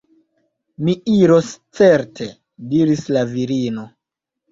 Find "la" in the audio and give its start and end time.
3.17-3.23